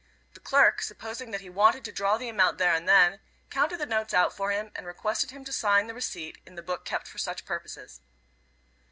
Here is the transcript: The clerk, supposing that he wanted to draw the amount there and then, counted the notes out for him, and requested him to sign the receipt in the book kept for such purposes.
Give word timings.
The 0.33 0.39
clerk, 0.39 0.81
supposing 0.81 1.29
that 1.29 1.41
he 1.41 1.49
wanted 1.51 1.85
to 1.85 1.91
draw 1.91 2.17
the 2.17 2.27
amount 2.27 2.57
there 2.57 2.73
and 2.73 2.89
then, 2.89 3.19
counted 3.51 3.77
the 3.77 3.85
notes 3.85 4.15
out 4.15 4.35
for 4.35 4.49
him, 4.49 4.71
and 4.75 4.87
requested 4.87 5.29
him 5.29 5.45
to 5.45 5.53
sign 5.53 5.85
the 5.85 5.93
receipt 5.93 6.39
in 6.43 6.55
the 6.55 6.63
book 6.63 6.85
kept 6.85 7.07
for 7.07 7.19
such 7.19 7.45
purposes. 7.45 8.01